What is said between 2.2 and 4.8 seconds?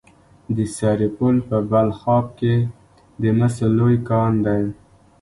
کې د مسو لوی کان دی.